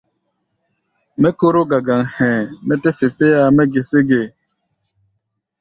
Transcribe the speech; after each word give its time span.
Mɛ́ 1.21 1.31
kóró 1.39 1.61
gagaŋ 1.71 2.01
hɛ̧ɛ̧, 2.15 2.47
mɛ́ 2.65 2.75
tɛ́ 2.81 2.95
fe 2.97 3.07
féáa 3.17 3.53
mɛ́ 3.55 3.65
gesé 3.73 3.99
ge? 4.09 4.21